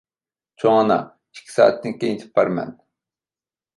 چوڭ 0.61 0.77
ئانا، 0.77 0.97
ئىككى 1.35 1.55
سائەتتىن 1.57 1.95
كېيىن 1.99 2.17
يېتىپ 2.17 2.41
بارىمەن. 2.41 2.77